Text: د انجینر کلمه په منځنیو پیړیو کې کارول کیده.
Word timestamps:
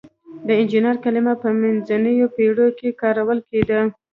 د 0.45 0.47
انجینر 0.59 0.95
کلمه 1.03 1.33
په 1.43 1.47
منځنیو 1.61 2.33
پیړیو 2.35 2.75
کې 2.77 2.97
کارول 3.01 3.39
کیده. 3.49 3.79